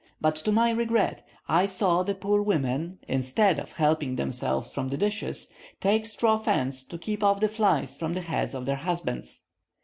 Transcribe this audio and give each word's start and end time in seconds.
But 0.19 0.35
to 0.37 0.51
my 0.51 0.71
regret 0.71 1.21
I 1.47 1.67
saw 1.67 2.01
the 2.01 2.15
poor 2.15 2.41
women, 2.41 2.97
instead 3.07 3.59
of 3.59 3.73
helping 3.73 4.15
themselves 4.15 4.73
from 4.73 4.87
the 4.89 4.97
dishes, 4.97 5.53
take 5.79 6.07
straw 6.07 6.39
fans 6.39 6.83
to 6.85 6.97
keep 6.97 7.23
off 7.23 7.39
the 7.39 7.47
flies 7.47 7.95
from 7.95 8.13
the 8.13 8.21
heads 8.21 8.55
of 8.55 8.65
their 8.65 8.77
husbands. 8.77 9.43